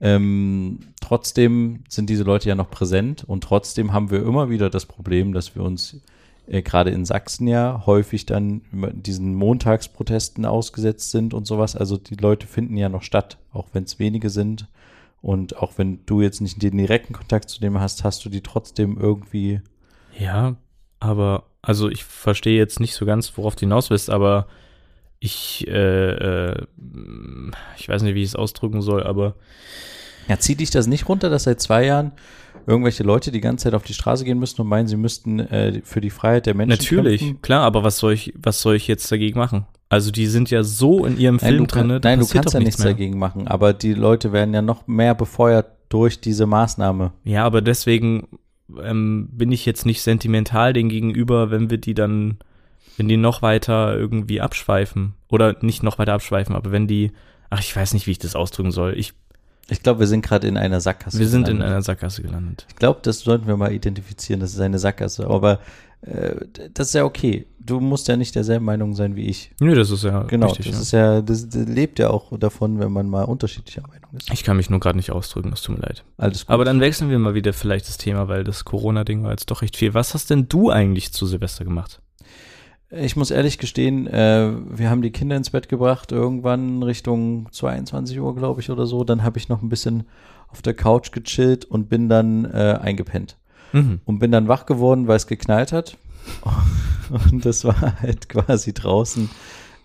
[0.00, 4.86] ähm, trotzdem sind diese Leute ja noch präsent und trotzdem haben wir immer wieder das
[4.86, 6.00] Problem, dass wir uns
[6.48, 11.76] äh, gerade in Sachsen ja häufig dann diesen Montagsprotesten ausgesetzt sind und sowas.
[11.76, 14.66] Also die Leute finden ja noch statt, auch wenn es wenige sind.
[15.20, 18.42] Und auch wenn du jetzt nicht den direkten Kontakt zu dem hast, hast du die
[18.42, 19.60] trotzdem irgendwie.
[20.16, 20.56] Ja,
[21.00, 24.46] aber, also ich verstehe jetzt nicht so ganz, worauf du hinaus willst, aber
[25.20, 26.66] ich, äh, äh,
[27.76, 29.34] ich weiß nicht, wie ich es ausdrücken soll, aber
[30.28, 32.12] Ja, zieht dich das nicht runter, dass seit zwei Jahren
[32.66, 35.80] irgendwelche Leute die ganze Zeit auf die Straße gehen müssen und meinen, sie müssten äh,
[35.84, 37.42] für die Freiheit der Menschen natürlich, kämpfen?
[37.42, 39.66] klar, aber was soll ich, was soll ich jetzt dagegen machen?
[39.88, 42.26] Also die sind ja so in ihrem Nein, Film du, kann, drin, da nein, du
[42.26, 42.88] kannst doch ja nichts mehr.
[42.88, 47.12] dagegen machen, aber die Leute werden ja noch mehr befeuert durch diese Maßnahme.
[47.24, 48.28] Ja, aber deswegen
[48.82, 52.36] ähm, bin ich jetzt nicht sentimental denen gegenüber, wenn wir die dann,
[52.98, 55.14] wenn die noch weiter irgendwie abschweifen.
[55.30, 57.12] Oder nicht noch weiter abschweifen, aber wenn die,
[57.48, 58.92] ach, ich weiß nicht, wie ich das ausdrücken soll.
[58.96, 59.14] Ich,
[59.70, 61.18] Ich glaube, wir sind gerade in einer Sackgasse.
[61.18, 61.68] wir sind in gelandet.
[61.68, 62.66] einer Sackgasse gelandet.
[62.68, 64.40] Ich glaube, das sollten wir mal identifizieren.
[64.40, 65.26] Das ist eine Sackgasse.
[65.28, 65.60] Aber
[66.02, 66.36] äh,
[66.72, 67.46] das ist ja okay.
[67.58, 69.50] Du musst ja nicht derselben Meinung sein wie ich.
[69.60, 70.66] Nö, das ist ja Genau, richtig.
[70.70, 70.80] das ja.
[70.80, 74.32] ist ja, das, das lebt ja auch davon, wenn man mal unterschiedlicher Meinung ist.
[74.32, 76.02] Ich kann mich nur gerade nicht ausdrücken, das tut mir leid.
[76.16, 76.54] Alles gut.
[76.54, 79.60] Aber dann wechseln wir mal wieder vielleicht das Thema, weil das Corona-Ding war jetzt doch
[79.60, 79.92] recht viel.
[79.92, 82.00] Was hast denn du eigentlich zu Silvester gemacht?
[82.90, 88.18] Ich muss ehrlich gestehen, äh, wir haben die Kinder ins Bett gebracht, irgendwann Richtung 22
[88.18, 89.04] Uhr, glaube ich, oder so.
[89.04, 90.04] Dann habe ich noch ein bisschen
[90.48, 93.36] auf der Couch gechillt und bin dann äh, eingepennt.
[93.72, 94.00] Mhm.
[94.06, 95.98] Und bin dann wach geworden, weil es geknallt hat.
[97.30, 99.30] Und das war halt quasi draußen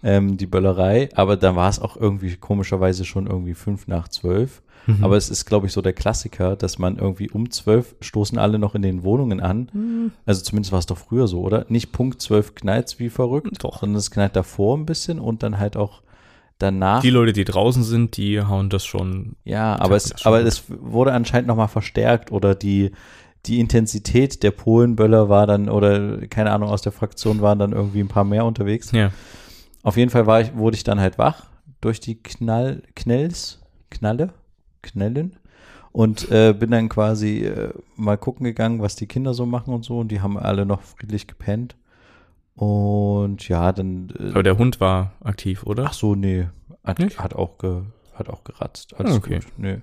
[0.04, 1.10] ähm, die Böllerei.
[1.16, 4.62] Aber da war es auch irgendwie komischerweise schon irgendwie fünf nach zwölf.
[4.86, 5.04] Mhm.
[5.04, 8.60] Aber es ist, glaube ich, so der Klassiker, dass man irgendwie um zwölf stoßen alle
[8.60, 9.70] noch in den Wohnungen an.
[9.74, 10.12] Mhm.
[10.26, 11.66] Also zumindest war es doch früher so, oder?
[11.70, 13.80] Nicht Punkt zwölf knallt's wie verrückt, Doch.
[13.80, 16.02] sondern es knallt davor ein bisschen und dann halt auch
[16.60, 17.02] danach.
[17.02, 19.36] Die Leute, die draußen sind, die hauen das schon.
[19.44, 22.92] ja, aber es, aber es wurde anscheinend nochmal verstärkt oder die,
[23.46, 28.00] die Intensität der Polenböller war dann, oder keine Ahnung, aus der Fraktion waren dann irgendwie
[28.00, 28.92] ein paar mehr unterwegs.
[28.92, 29.12] Ja.
[29.84, 31.48] Auf jeden Fall war ich, wurde ich dann halt wach
[31.82, 34.34] durch die Knall, Knells, Knalle,
[34.84, 35.38] Knellen
[35.92, 39.84] und äh, bin dann quasi äh, mal gucken gegangen, was die Kinder so machen und
[39.84, 41.76] so und die haben alle noch friedlich gepennt.
[42.56, 45.86] Und ja, dann äh, Aber der Hund war aktiv, oder?
[45.88, 46.48] ach so, nee,
[46.84, 47.82] hat, hat auch ge,
[48.14, 48.94] hat auch geratzt.
[49.00, 49.36] Alles Ah, okay.
[49.40, 49.46] gut.
[49.58, 49.78] Nee.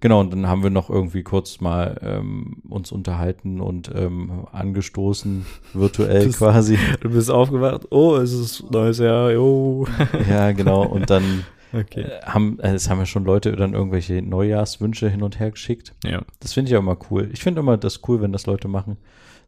[0.00, 5.46] Genau, und dann haben wir noch irgendwie kurz mal ähm, uns unterhalten und ähm, angestoßen,
[5.74, 6.76] virtuell Das- quasi.
[7.00, 7.86] Du bist aufgewacht.
[7.90, 9.30] Oh, es ist neues Jahr.
[9.32, 9.86] Jo.
[10.28, 10.82] Ja, genau.
[10.84, 12.02] Und dann Okay.
[12.02, 15.94] äh, haben, äh, es haben ja schon Leute dann irgendwelche Neujahrswünsche hin und her geschickt.
[16.04, 16.22] Ja.
[16.40, 17.30] Das finde ich auch immer cool.
[17.32, 18.96] Ich finde immer das cool, wenn das Leute machen.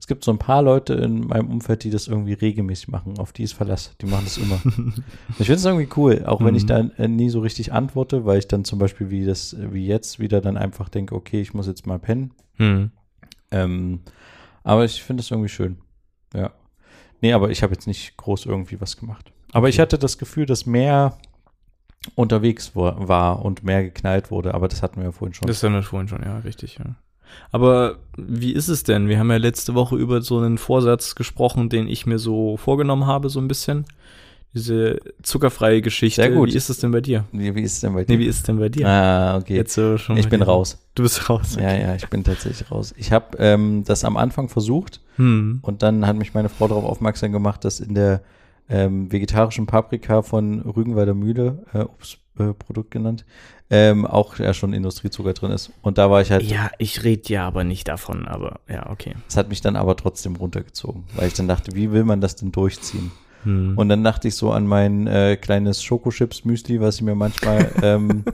[0.00, 3.32] Es gibt so ein paar Leute in meinem Umfeld, die das irgendwie regelmäßig machen, auf
[3.32, 3.94] die ist Verlass.
[4.02, 4.56] Die machen das immer.
[5.38, 6.66] ich finde es irgendwie cool, auch wenn ich Mhm.
[6.66, 10.18] da äh, nie so richtig antworte, weil ich dann zum Beispiel wie das, wie jetzt
[10.20, 12.32] wieder dann einfach denke, okay, ich muss jetzt mal pennen.
[12.56, 12.90] Hm.
[13.50, 14.00] Ähm,
[14.62, 15.78] aber ich finde es irgendwie schön.
[16.34, 16.52] Ja.
[17.22, 19.32] Nee, aber ich habe jetzt nicht groß irgendwie was gemacht.
[19.52, 19.82] Aber ich Okay.
[19.82, 21.16] hatte das Gefühl, dass mehr
[22.14, 25.46] unterwegs war, war und mehr geknallt wurde, aber das hatten wir ja vorhin schon.
[25.48, 26.94] Das haben wir vorhin schon, ja, richtig, ja.
[27.50, 29.08] Aber wie ist es denn?
[29.08, 33.06] Wir haben ja letzte Woche über so einen Vorsatz gesprochen, den ich mir so vorgenommen
[33.06, 33.84] habe, so ein bisschen.
[34.52, 36.22] Diese zuckerfreie Geschichte.
[36.22, 36.52] Sehr gut.
[36.52, 37.24] Wie ist es denn bei dir?
[37.32, 38.12] wie, wie ist es denn bei dir?
[38.16, 38.86] Nee, wie ist es denn bei dir?
[38.86, 39.56] ah, okay.
[39.56, 40.46] Jetzt so schon ich bin dir.
[40.46, 40.78] raus.
[40.94, 41.56] Du bist raus.
[41.60, 42.94] Ja, ja, ich bin tatsächlich raus.
[42.96, 45.58] Ich habe ähm, das am Anfang versucht Hm.
[45.62, 48.20] und dann hat mich meine Frau darauf aufmerksam gemacht, dass in der
[48.68, 53.24] ähm, vegetarischen Paprika von Rügenwalder Mühle, äh, Obstprodukt genannt,
[53.70, 55.72] ähm, auch ja schon Industriezucker drin ist.
[55.83, 59.14] Und da war ich halt, Ja, ich rede ja aber nicht davon, aber ja, okay.
[59.29, 62.37] es hat mich dann aber trotzdem runtergezogen, weil ich dann dachte, wie will man das
[62.37, 63.11] denn durchziehen?
[63.44, 63.76] Hm.
[63.76, 68.24] Und dann dachte ich so an mein äh, kleines Schokochips-Müsli, was ich mir manchmal ähm,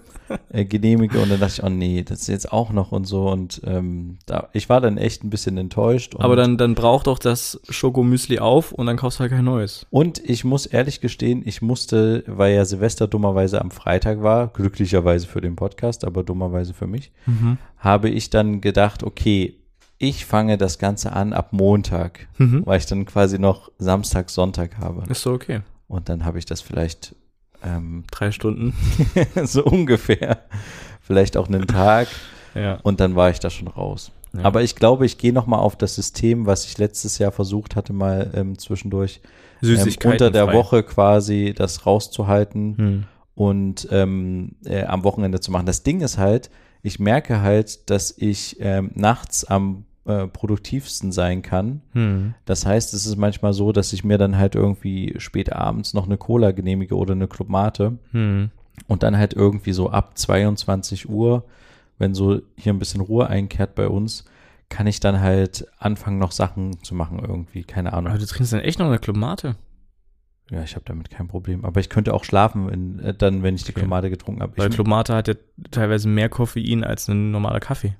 [0.48, 1.20] äh, genehmige.
[1.20, 3.28] Und dann dachte ich, oh nee, das ist jetzt auch noch und so.
[3.28, 6.14] Und ähm, da, ich war dann echt ein bisschen enttäuscht.
[6.18, 9.86] Aber dann, dann braucht doch das Schokomüsli auf und dann kaufst du halt kein neues.
[9.90, 15.26] Und ich muss ehrlich gestehen, ich musste, weil ja Silvester dummerweise am Freitag war, glücklicherweise
[15.26, 17.12] für den Podcast, aber dummerweise für mich,
[17.78, 19.59] habe ich dann gedacht, okay,
[20.02, 22.62] ich fange das Ganze an ab Montag, Mhm.
[22.64, 25.04] weil ich dann quasi noch Samstag, Sonntag habe.
[25.10, 25.60] Ist so okay.
[25.88, 27.14] Und dann habe ich das vielleicht
[27.62, 28.74] ähm, Drei Stunden.
[29.44, 30.38] so ungefähr.
[31.02, 32.08] Vielleicht auch einen Tag
[32.54, 32.78] Ja.
[32.82, 34.10] und dann war ich da schon raus.
[34.32, 34.44] Ja.
[34.44, 37.92] Aber ich glaube, ich gehe nochmal auf das System, was ich letztes Jahr versucht hatte,
[37.92, 39.20] mal ähm, zwischendurch
[39.62, 40.54] ähm, unter der frei.
[40.54, 43.04] Woche quasi das rauszuhalten Hm.
[43.34, 45.66] und ähm, äh, am Wochenende zu machen.
[45.66, 46.48] Das Ding ist halt,
[46.82, 51.82] ich merke halt, dass ich ähm, nachts am äh, produktivsten sein kann.
[51.92, 52.34] Hm.
[52.44, 56.06] Das heißt, es ist manchmal so, dass ich mir dann halt irgendwie spät abends noch
[56.06, 58.50] eine Cola genehmige oder eine Club Mate Hm.
[58.88, 61.44] und dann halt irgendwie so ab 22 Uhr,
[61.98, 64.24] wenn so hier ein bisschen Ruhe einkehrt bei uns,
[64.70, 68.12] kann ich dann halt anfangen, noch Sachen zu machen irgendwie, keine Ahnung.
[68.12, 69.56] Aber du trinkst dann echt noch eine Clubmate?
[70.50, 71.64] Ja, ich habe damit kein Problem.
[71.64, 73.80] Aber ich könnte auch schlafen, wenn, äh, dann, wenn ich die Okay.
[73.80, 74.56] Klomate getrunken habe.
[74.56, 75.34] Weil Clubmate hat ja
[75.70, 77.96] teilweise mehr Koffein als ein normaler Kaffee.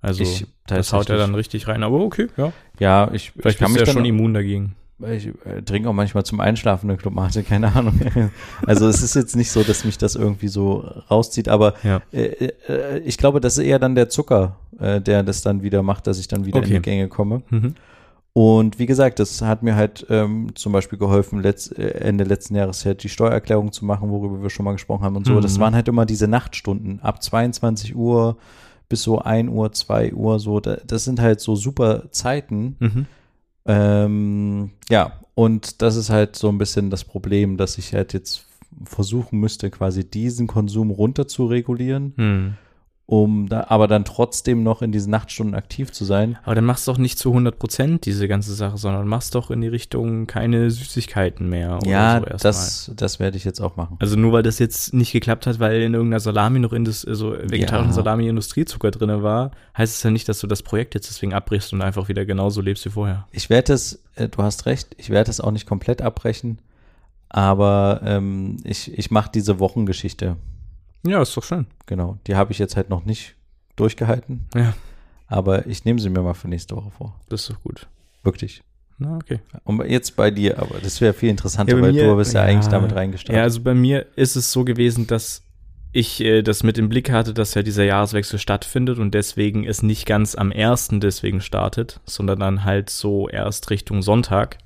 [0.00, 1.82] Also Ich das haut ja dann richtig rein.
[1.82, 2.52] Aber okay, ja.
[2.78, 4.74] ja, ich, Vielleicht ich kann mich ja schon immun dagegen.
[5.00, 7.98] ich äh, trinke auch manchmal zum Einschlafen eine Klomate, keine Ahnung.
[8.66, 10.78] also es ist jetzt nicht so, dass mich das irgendwie so
[11.10, 12.00] rauszieht, aber Ja.
[12.12, 15.82] äh, äh, ich glaube, das ist eher dann der Zucker, äh, der das dann wieder
[15.82, 16.74] macht, dass ich dann wieder in Okay.
[16.74, 17.42] die Gänge komme.
[17.50, 17.74] Mhm.
[18.32, 22.54] Und wie gesagt, das hat mir halt ähm, zum Beispiel geholfen, letzt, äh, Ende letzten
[22.54, 25.32] Jahres halt die Steuererklärung zu machen, worüber wir schon mal gesprochen haben und so.
[25.32, 25.40] Mhm.
[25.40, 28.36] Das waren halt immer diese Nachtstunden ab 22 Uhr
[28.88, 32.76] bis so 1 Uhr, 2 Uhr, so, da, das sind halt so super Zeiten.
[32.78, 33.06] Mhm.
[33.66, 38.46] Ähm, ja, und das ist halt so ein bisschen das Problem, dass ich halt jetzt
[38.84, 42.54] versuchen müsste, quasi diesen Konsum runter zu regulieren, Hm.
[43.08, 46.38] Um da, aber dann trotzdem noch in diesen Nachtstunden aktiv zu sein.
[46.42, 49.52] Aber dann machst du doch nicht zu 100 Prozent diese ganze Sache, sondern machst doch
[49.52, 51.76] in die Richtung keine Süßigkeiten mehr.
[51.76, 53.96] Oder ja, so das, das werde ich jetzt auch machen.
[54.00, 57.30] Also nur weil das jetzt nicht geklappt hat, weil in irgendeiner Salami noch Indus so
[57.30, 57.94] vegetarischen Ja.
[57.94, 61.72] Salami Industriezucker drin war, heißt es ja nicht, dass du das Projekt jetzt deswegen abbrichst
[61.72, 63.28] und einfach wieder genauso lebst wie vorher.
[63.30, 66.58] Ich werde es, äh, du hast recht, ich werde es auch nicht komplett abbrechen,
[67.28, 70.36] aber ähm, ich, ich mache diese Wochengeschichte.
[71.04, 71.66] Ja, ist doch schön.
[71.86, 73.34] Genau, die habe ich jetzt halt noch nicht
[73.76, 74.74] durchgehalten, Ja,
[75.28, 77.20] aber ich nehme sie mir mal für nächste Woche vor.
[77.28, 77.86] das ist doch gut.
[78.22, 78.62] Wirklich.
[78.98, 79.40] Na, okay.
[79.64, 82.42] Und jetzt bei dir, aber das wäre viel interessanter, Ja, weil mir- du bist ja,
[82.42, 82.48] ja.
[82.48, 83.36] eigentlich damit reingestartet.
[83.36, 85.42] Ja, also bei mir ist es so gewesen, dass
[85.92, 89.82] ich äh, das mit im Blick hatte, dass ja dieser Jahreswechsel stattfindet und deswegen es
[89.82, 94.58] nicht ganz am ersten deswegen startet, sondern dann halt so erst Richtung Sonntag.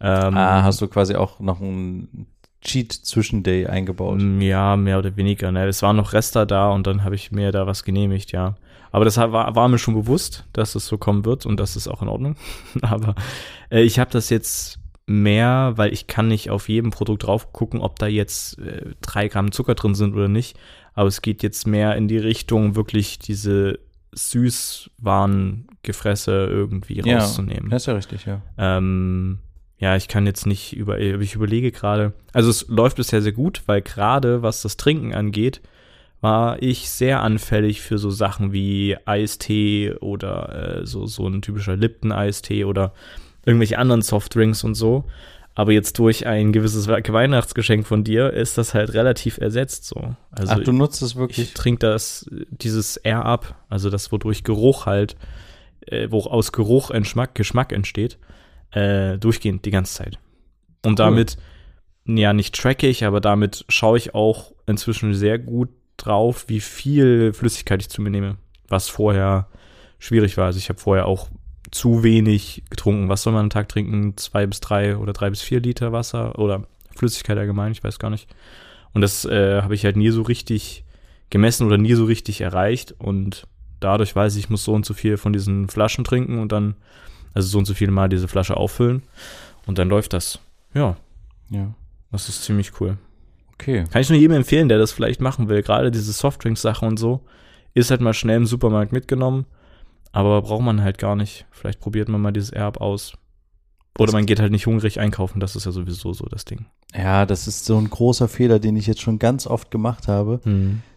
[0.00, 2.26] Ähm, ah, hast du quasi auch noch einen
[2.62, 4.20] Cheat-Zwischenday eingebaut?
[4.20, 5.52] Mm, Ja, mehr oder weniger.
[5.52, 5.66] Ne?
[5.66, 8.56] Es waren noch Rester da und dann habe ich mir da was genehmigt, ja.
[8.90, 11.88] Aber das war, war mir schon bewusst, dass es so kommen wird und das ist
[11.88, 12.36] auch in Ordnung.
[12.82, 13.14] Aber
[13.70, 17.80] äh, ich habe das jetzt mehr, weil ich kann nicht auf jedem Produkt drauf gucken,
[17.80, 20.56] ob da jetzt äh, drei Gramm Zucker drin sind oder nicht.
[20.94, 23.78] Aber es geht jetzt mehr in die Richtung, wirklich diese
[24.12, 27.70] Süßwarengefresse irgendwie Ja, rauszunehmen.
[27.70, 28.42] Das ist ja richtig, ja.
[28.56, 29.38] Ähm,
[29.78, 33.62] ja, ich kann jetzt nicht über, ich überlege gerade, also es läuft bisher sehr gut,
[33.66, 35.60] weil gerade was das Trinken angeht,
[36.20, 41.76] war ich sehr anfällig für so Sachen wie Eistee oder äh, so, so ein typischer
[41.76, 42.92] Lipton-Eistee oder
[43.46, 45.04] irgendwelche anderen Softdrinks und so.
[45.54, 50.14] Aber jetzt durch ein gewisses We- Weihnachtsgeschenk von dir ist das halt relativ ersetzt so.
[50.32, 51.54] Also Ach, du nutzt es ich wirklich?
[51.54, 55.16] trinke das, dieses Air up, also das, wodurch Geruch halt,
[55.86, 58.18] äh, wo aus Geruch ein Geschmack, Geschmack entsteht,
[58.72, 60.18] äh, durchgehend die ganze Zeit.
[60.84, 61.36] Und damit,
[62.04, 67.32] ja, nicht tracke ich, aber damit schaue ich auch inzwischen sehr gut drauf, wie viel
[67.32, 68.36] Flüssigkeit ich zu mir nehme,
[68.68, 69.48] was vorher
[69.98, 70.46] schwierig war.
[70.46, 71.28] Also ich habe vorher auch
[71.70, 73.08] zu wenig getrunken.
[73.08, 74.16] Was soll man am Tag trinken?
[74.16, 78.10] Zwei bis drei oder drei bis vier Liter Wasser oder Flüssigkeit allgemein, ich weiß gar
[78.10, 78.28] nicht.
[78.94, 80.84] Und das äh, habe ich halt nie so richtig
[81.30, 82.94] gemessen oder nie so richtig erreicht.
[82.98, 83.46] Und
[83.80, 86.76] dadurch weiß ich, ich muss so und so viel von diesen Flaschen trinken und dann,
[87.34, 89.02] also so und so viele Mal diese Flasche auffüllen.
[89.66, 90.38] Und dann läuft das.
[90.74, 90.96] Ja,
[91.50, 91.74] Ja.
[92.10, 92.98] das ist ziemlich cool.
[93.54, 93.84] Okay.
[93.90, 95.62] Kann ich nur jedem empfehlen, der das vielleicht machen will.
[95.62, 97.20] Gerade diese Softdrinks-Sache und so.
[97.74, 99.46] Ist halt mal schnell im Supermarkt mitgenommen.
[100.12, 101.44] Aber braucht man halt gar nicht.
[101.50, 103.12] Vielleicht probiert man mal dieses Erb aus.
[103.98, 105.40] Oder man geht halt nicht hungrig einkaufen.
[105.40, 106.66] Das ist ja sowieso so das Ding.
[106.94, 110.40] Ja, das ist so ein großer Fehler, den ich jetzt schon ganz oft gemacht habe,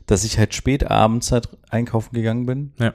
[0.05, 2.73] dass ich halt spät abends halt einkaufen gegangen bin.
[2.79, 2.93] Ja.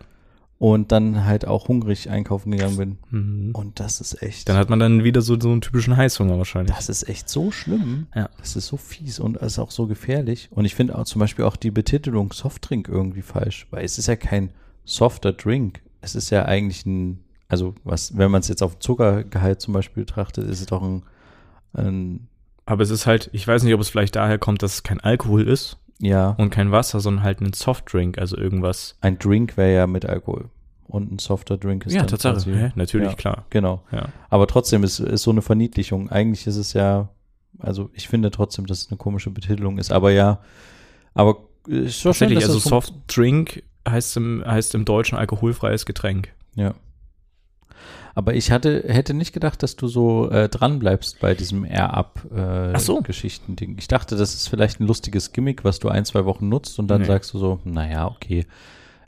[0.59, 2.99] Und dann halt auch hungrig einkaufen gegangen bin.
[3.11, 3.51] Mhm.
[3.53, 4.49] Und das ist echt.
[4.49, 6.75] Dann hat man dann wieder so, so einen typischen Heißhunger wahrscheinlich.
[6.75, 8.07] Das ist echt so schlimm.
[8.15, 8.31] Ja.
[8.39, 10.49] Das ist so fies und ist auch so gefährlich.
[10.51, 14.07] Und ich finde auch zum Beispiel auch die Betitelung Softdrink irgendwie falsch, weil es ist
[14.07, 14.51] ja kein
[14.87, 15.83] softer Drink.
[16.01, 20.05] Es ist ja eigentlich ein, also was, wenn man es jetzt auf Zuckergehalt zum Beispiel
[20.05, 21.03] betrachtet, ist es doch ein,
[21.75, 22.29] ein
[22.65, 25.01] Aber es ist halt, ich weiß nicht, ob es vielleicht daher kommt, dass es kein
[25.01, 28.97] Alkohol ist ja, und kein Wasser, sondern halt ein Softdrink, also irgendwas.
[29.01, 30.51] ein Drink wäre ja mit Alkohol.
[30.89, 32.55] Und ein softer Drink ist ja, dann Tatsache.
[32.55, 32.73] Hä?
[32.77, 33.45] Natürlich, ja, klar.
[33.51, 33.83] Genau.
[33.91, 34.09] Ja.
[34.31, 36.11] Aber trotzdem ist, ist so eine Verniedlichung.
[36.11, 37.09] Eigentlich ist es ja,
[37.59, 39.91] also ich finde trotzdem, dass es eine komische Betitelung ist.
[39.91, 40.39] Aber ja,
[41.13, 45.87] aber äh, ist schon schön, Tatsächlich, dass also Softdrink heißt im, heißt im Deutschen alkoholfreies
[45.87, 46.33] Getränk.
[46.55, 46.75] Ja.
[48.17, 52.81] Aber ich hatte, hätte nicht gedacht, dass du so äh, dran bleibst bei diesem Ach
[52.81, 52.95] so.
[52.95, 53.77] Air-Up-Geschichten-Ding.
[53.79, 56.89] ich dachte, das ist vielleicht ein lustiges Gimmick, was du ein, zwei Wochen nutzt und
[56.89, 57.07] dann Nee.
[57.07, 58.47] sagst du so, naja, okay,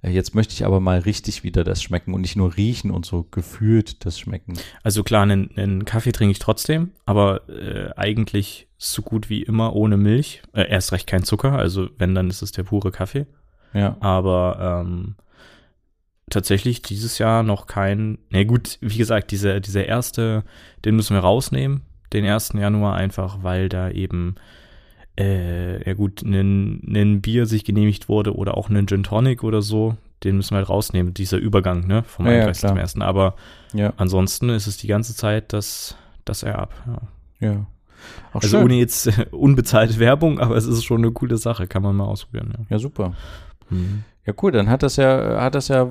[0.02, 3.06] äh, jetzt möchte ich aber mal richtig wieder das schmecken und nicht nur riechen und
[3.06, 4.58] so gefühlt das Schmecken.
[4.82, 9.74] Also klar, einen, einen Kaffee trinke ich trotzdem, aber äh, eigentlich so gut wie immer
[9.74, 10.42] ohne Milch.
[10.52, 13.26] Äh, erst recht kein Zucker, also wenn, dann ist es der pure Kaffee.
[13.72, 13.96] Ja.
[14.00, 15.14] Aber ähm,
[16.30, 18.18] tatsächlich dieses Jahr noch kein.
[18.30, 20.44] Na gut, wie gesagt, dieser, dieser erste,
[20.84, 22.54] den müssen wir rausnehmen, den 1.
[22.54, 24.36] Januar, einfach weil da eben
[25.18, 29.62] äh, ja gut, ein, ein Bier sich genehmigt wurde oder auch ein Gin Tonic oder
[29.62, 32.60] so, den müssen wir halt rausnehmen, dieser Übergang, ne, vom Ja, ja, 31.
[32.60, 32.82] zum klar.
[32.82, 33.00] 1.
[33.00, 33.34] Aber
[33.72, 36.72] Ja, ansonsten ist es die ganze Zeit das, das Erb.
[37.40, 37.48] Ja.
[37.48, 37.66] ja.
[38.32, 38.64] Auch Also schön.
[38.64, 42.04] ohne jetzt äh, unbezahlte Werbung, aber es ist schon eine coole Sache, kann man mal
[42.04, 42.52] ausprobieren.
[42.56, 42.64] Ja.
[42.70, 43.14] ja, super.
[43.70, 44.04] Mhm.
[44.26, 45.88] Ja, cool, dann hat das ja, hat das ja,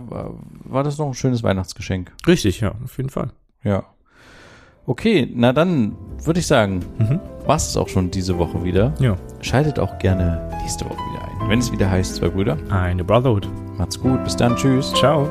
[0.65, 2.11] war das noch ein schönes Weihnachtsgeschenk.
[2.27, 3.31] Richtig, ja, auf jeden Fall.
[3.63, 3.83] Ja.
[4.85, 7.19] Okay, na dann würde ich sagen, Mhm.
[7.45, 8.93] war es auch schon diese Woche wieder.
[8.99, 9.17] Ja.
[9.41, 12.57] Schaltet auch gerne nächste Woche wieder ein, wenn es wieder heißt, zwei Brüder.
[12.69, 13.49] Eine Brotherhood.
[13.77, 14.23] Macht's gut.
[14.23, 14.55] Bis dann.
[14.55, 14.93] Tschüss.
[14.93, 15.27] Ciao.